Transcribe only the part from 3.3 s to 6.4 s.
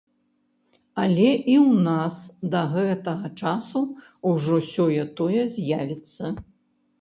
часу ўжо сёе-тое з'явіцца.